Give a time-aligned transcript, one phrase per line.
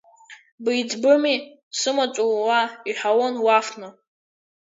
[0.63, 1.35] Беиҵбыми,
[1.79, 3.89] сымаҵ ула, иҳәалон лафны.